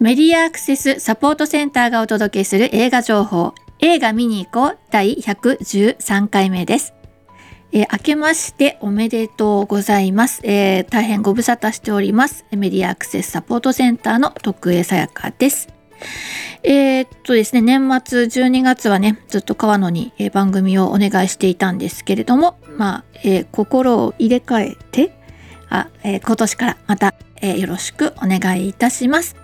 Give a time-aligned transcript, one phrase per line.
[0.00, 6.94] メディアアクセスサポートセンターがお届けする映画情報映画見に行こう第113回目です。
[7.70, 12.46] えー、明けましておめでとうございます、えー、大変ご無沙汰しております。
[12.50, 15.68] メディアアクセスサポートセンターの徳江さやかです。
[16.62, 25.12] えー、っとですね、年末12月はね、ずっと川野に、番組をお願いしていたんですけれども、まあ、え心を入れ替えて、
[25.68, 29.39] あ、え今年からまた、えよろしくお願いいたします。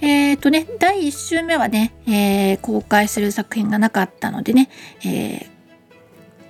[0.00, 4.68] えっ、ー、とね、第1週目はね、えー、公開する作品がなかったのでね、
[5.04, 5.46] えー、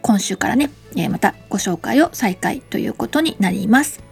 [0.02, 4.02] 今週からね、えまたご紹介を再開ということになります。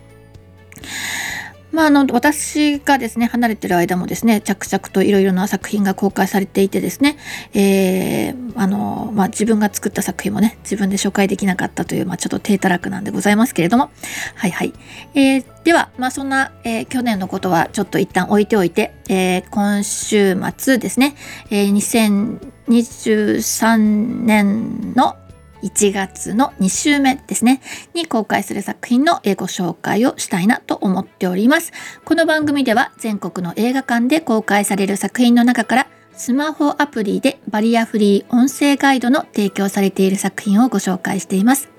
[1.72, 7.16] まあ、あの私がですね離れてる間もですね着々といろいろな作品が公開されていてですね、
[7.54, 13.90] えー、あのまあ、自分が作った作品もね自分で紹介できなかったという、まあ、ちょっと低たらくなんでございますけれども。
[14.34, 14.72] はいはい、
[15.14, 21.14] えー、では、まあ、そんな、えー、去年のことはちょっと一旦置いておいて、え今週末ですね、
[21.50, 25.16] え2023年の
[25.62, 27.60] 1月の2週目ですね、
[27.94, 31.72] に公開する作品のご紹介をしたいなと思っております。
[32.04, 41.70] この番組では全国の映画館で公開される作品の中からスマホアプリでバリアフリー音声ガイドの提供されている作品をご紹介しています。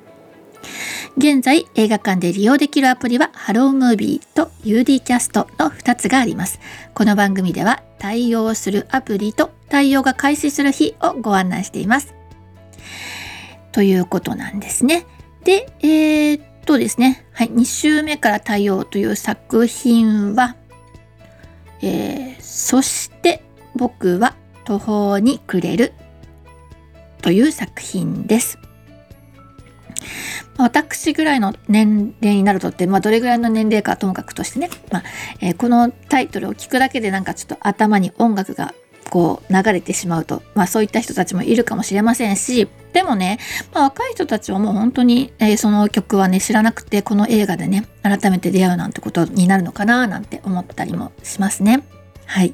[1.18, 6.60] 現在映画館で利用できるアプリはハロームービーと UD キャストの2つがあります。
[6.96, 12.16] この番組では対応するアプリと対応が開始する日をご案内しています。
[13.74, 15.06] ということなんですね。
[15.44, 20.56] で、えー、っとですね、はい、2週目から対応という作品は、
[21.82, 23.44] えー、そして
[23.76, 25.94] 僕は途方に暮れる
[27.22, 28.60] という作品です。
[30.58, 35.04] 私ぐらいの年齢になるとって、まあ、どれぐらいの年齢かともかくとしてね、まあ
[35.42, 38.74] えー、このタイトルを聞くだけでなんかちょっと頭に音楽が
[39.10, 43.40] こう流れてしまうと、まあ、そういった人たちもいるかもしれませんしでもね、
[43.74, 51.84] まあ、若い人たちはもう本当に、えー、その曲はね知らなくてこの映画でね改めて出会うなんてことになるのかななんて思ったりもしますね。
[52.26, 52.54] はい。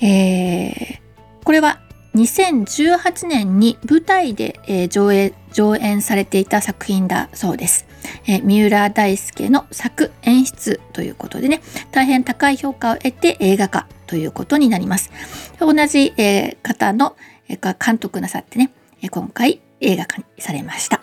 [0.00, 1.80] えー、これは
[2.14, 7.86] 2018年に舞台で、えー、上映上演されていた作品だそうです。
[8.26, 15.10] えー、三浦大輔の作演出ということでね大変高い評価を得て映画化ということになります。
[15.58, 17.16] 同じ、えー、方の、
[17.48, 21.00] えー、監督なさってねえ今回映画化にされました。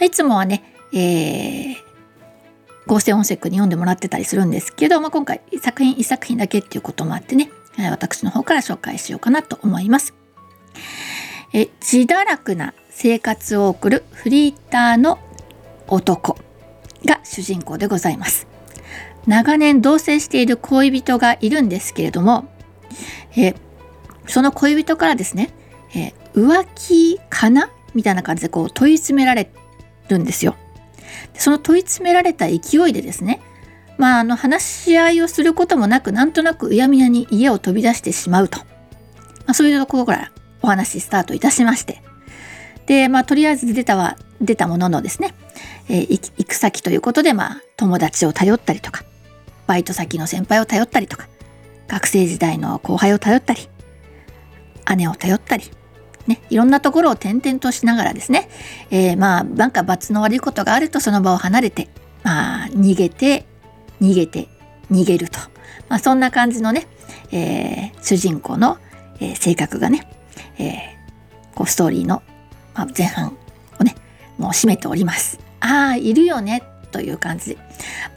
[0.00, 1.76] いつもはね、えー、
[2.88, 10.12] 合成音声に読んでもらってたりするんですけど、まあ、今回作品1作品だけっていうこともあってね、私の方から紹介しようかなと思います。
[11.52, 15.20] え自堕落な生活を送るフリーターの
[15.86, 16.36] 男
[17.04, 18.49] が主人公でございます。
[19.30, 22.48] 長年同棲している恋人がいるんですけれども、
[23.36, 23.54] え
[24.26, 25.50] その恋人からですね、
[25.94, 29.48] え浮気かなみたいな感じでこう問い詰められ
[30.08, 30.56] るんですよ。
[31.34, 32.56] その問い詰められた勢
[32.88, 33.40] いでですね、
[33.98, 38.64] まあ、あの話し合いをすることもなくなんとなくうやみやに家を飛び出してしまうと、ま
[39.48, 42.02] あ、そういうところからお話スタートいたしまして
[42.86, 45.34] で、まあ、とりあえず出たは出たもののですね、
[45.88, 49.04] えー、行く先ということで、まあ、友達を頼ったりとか
[49.70, 51.28] バイト先の先輩を頼ったりとか
[51.86, 53.68] 学生時代の後輩を頼ったり
[54.96, 55.70] 姉を頼ったり
[56.26, 58.48] ね、いろんなところを転々としながらですね、
[58.90, 61.88] えー、まあなんか罰の悪いことがあるとその場を離れて、
[62.24, 63.46] まあ、逃げて
[64.00, 64.48] 逃げて
[64.90, 65.38] 逃げると、
[65.88, 66.88] まあ、そんな感じのね、
[67.30, 68.78] えー、主人公の、
[69.20, 70.08] えー、性格がね、
[70.58, 70.96] え、
[71.54, 72.22] こうストーリーの、
[72.74, 73.36] まあ、前半
[73.78, 73.94] をね
[74.36, 75.38] もう締めております。
[75.60, 77.56] ああいるよねという感じ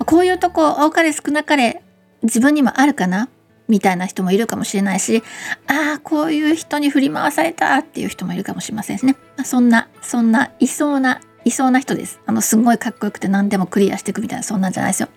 [0.06, 1.84] こういうとこ多かれ少なかれ
[2.24, 3.30] 自分にもあるかな？
[3.70, 5.24] みたいな人もいるかもしれないし
[5.68, 12.22] ああこういう人に振り回されたっていう人もいるかもしれませんしね、まあ、そんなそんないそうないそうな人です。
[12.26, 15.10] あのすんごいかっこよくて何でもクリアしていくみたいなそんなんじゃないですよ。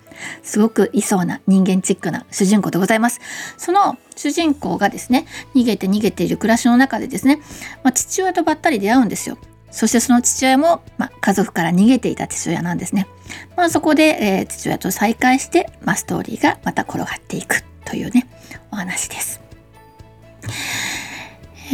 [0.43, 3.21] すごくいそうな人間チックな主人公でございます。
[3.57, 5.25] その主人公がですね
[5.55, 7.37] 逃げて逃げている暮らしの中でですね、
[7.83, 9.37] まあ、父親とばったり出会うんですよ。
[9.71, 13.07] そしてその父親も、まあ、家族から逃げていた父親なんですね。
[13.55, 18.27] まあ、そこで、えー、父親と再会して、まあ、ストーリーがまた転がっていくというね
[18.71, 19.41] お話です。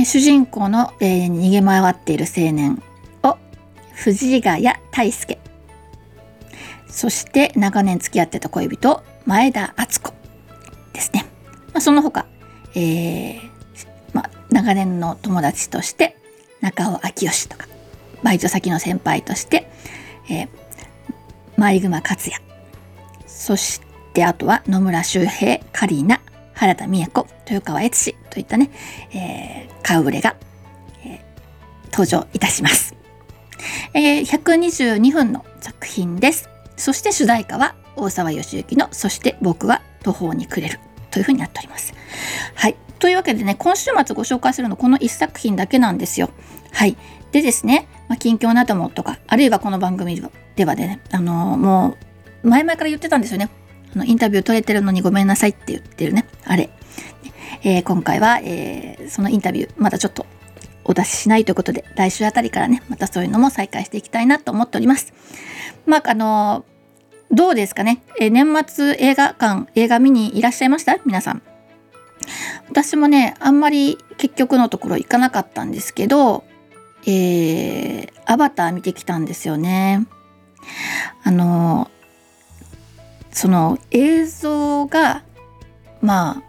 [0.06, 2.82] 主人公の、えー、逃げ回っている青年
[3.22, 3.38] を
[3.94, 5.40] 藤ヶ谷大輔。
[6.88, 10.14] そして長年付き合ってた恋人前田敦子。
[10.94, 11.26] ですね、
[11.74, 12.28] まあ、その他、
[12.76, 13.40] えー
[14.14, 16.16] まあ、長年の友達として
[16.62, 17.68] 中尾明義とか
[18.24, 19.68] バイト先の先輩として、
[20.30, 20.50] えー、
[21.58, 22.42] 前熊克也
[23.28, 23.82] そし
[24.14, 26.22] てあとは野村周平カリーナ
[26.54, 28.72] 原田美恵子、豊川悦司といったね、
[29.12, 30.36] えー、顔ぶれが、
[31.04, 31.20] えー、
[31.92, 32.96] 登場いたします。
[33.94, 36.50] えー、122分の作品です。
[36.78, 40.80] そして主題歌は大沢義行の「そして僕は途方に暮れる」
[41.12, 41.94] というふうになっております。
[42.56, 42.76] はい。
[43.00, 46.30] というわけでね、今週末ご紹介するのこの1作品だけなんですよ。
[46.72, 46.96] はい。
[47.32, 50.16] でですね、まあ、近況などもとか、あるいはこの番組
[50.56, 51.98] ではね、あの、も
[52.44, 53.50] う、前々から言ってたんですよね。
[53.96, 56.70] あの、インタビュー取れてるのにごめんなさいって言ってるね、あれ。
[57.64, 60.26] えー、今回は、えー、そのインタビュー、まだちょっと
[60.84, 65.14] お出ししないということで、来週あたりからね、またそういうのも再開していきたいなと思っております。
[65.86, 66.66] まあ、あの、
[67.32, 70.98] どうですかね、え、年末映画館、映画見にいらっしゃいました？
[71.06, 71.42] 皆さん。
[72.70, 76.44] 私もね、あんまり結局のところ行かなかったんですけど、
[77.06, 80.06] えー、アバター見てきたんですよね。
[81.24, 81.90] あの
[83.32, 85.24] その映像が
[86.02, 86.44] ま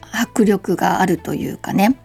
[0.00, 1.96] あ迫力があるというかね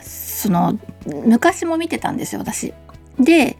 [0.00, 2.72] その昔も見てたんですよ私。
[3.18, 3.56] で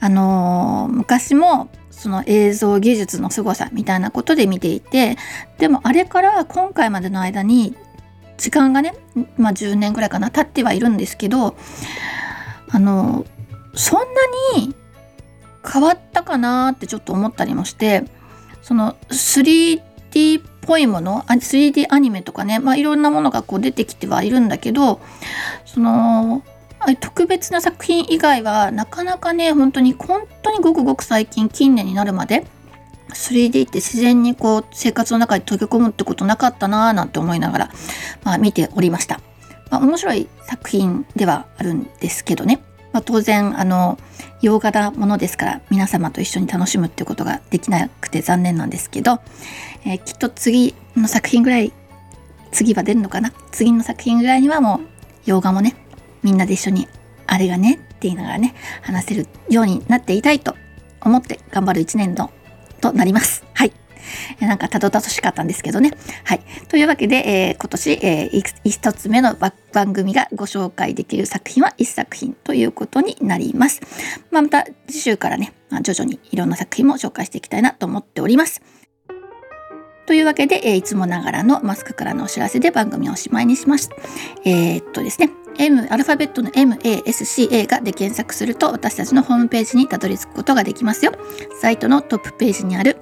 [0.00, 5.16] あの昔もその映像技術の凄さみたいなことで見ていて
[5.58, 7.74] でもあれから今回までの間に
[8.36, 8.94] 時間がね、
[9.36, 11.56] まあ、10年ぐらいかな経ってはいるんですけど
[12.70, 13.26] あの
[13.74, 14.06] そんな
[14.60, 14.74] に
[15.70, 18.04] 変わったかなってちょっと思ったりもして
[18.62, 25.00] その 3D っぽいもの 3D アニメとかね、まあ、いろんなものがこう出てきてはいるんだけど
[25.64, 26.42] その
[27.00, 32.46] 特別な作品以外はなかなかね本当に本当にごくごく最近近年になるまで
[33.10, 37.70] 3D って自然にこう生活の中に溶け込むってことなかったなーなんて思いながら、
[38.22, 39.20] まあ、見ておりました。
[39.70, 42.62] まあ、面白い作品ではあるんですけどね。
[42.98, 43.96] まあ、当然あの
[44.42, 49.20] 洋画なものですから皆様と一緒に楽しむっていうことができなくて残念なんですけど、
[49.86, 51.72] えー、きっと次の作品ぐらい
[52.50, 53.32] 次は出るのかな？
[53.52, 54.80] 次の作品ぐらいにはもう
[55.26, 55.76] 洋画もね
[56.24, 56.88] みんなで一緒に
[57.28, 60.56] あれがねって言いながらね話せるようになっていたいと
[61.00, 62.32] 思って頑張る一年の
[62.80, 63.44] となります。
[63.54, 63.72] はい。
[64.40, 65.92] なんかたどたどしかったんですけどね。
[66.24, 66.40] はい。
[66.68, 69.36] というわけで、えー、今年、えー、一つ目の
[69.72, 73.80] 番組がご紹介できる作品は1作品ということになります。
[74.30, 78.62] まあ、また次週からね、まあ、徐々にいろんな作品も紹介していきたいなと思っております。
[80.06, 83.90] というわけで、えー、いつもながらのマスクからのお知らせで番組をおしまいにします。
[84.44, 85.28] えー、っとですね、
[85.58, 91.12] M、アルファベットの MASCA がで検索すると私たちのホームページにたどり着くことができますよ。
[91.60, 92.96] サイトのトップページにある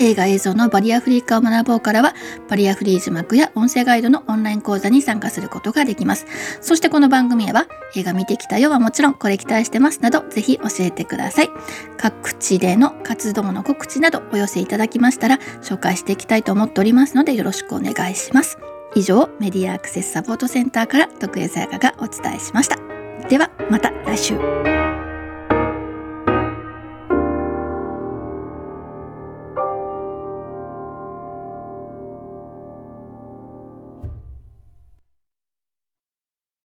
[0.00, 2.14] 映画映像のバリアフリー化を学ぼうからは、
[2.48, 6.26] バリアフリー字幕や音声ガイドのオンライン講座に参加することができます。
[6.62, 11.50] そしてこの番組へは、映画見てきたよはもちろん、これ期待してますなど、ぜひ教えてください。
[11.98, 18.56] 各地での活動の告知などお寄せいただきましたら、紹介していきたいと思っておりますので、よろしくお願いします。
[18.94, 22.78] 以上、メディアアクセスサポートセンターから徳江さやかがお伝えしました。
[23.28, 24.79] では、また来週。